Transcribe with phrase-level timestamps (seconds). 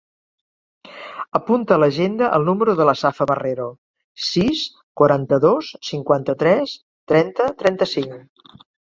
[1.39, 3.67] Apunta a l'agenda el número de la Safa Barrero:
[4.27, 4.63] sis,
[5.01, 6.73] quaranta-dos, cinquanta-tres,
[7.13, 8.65] trenta, trenta-cinc.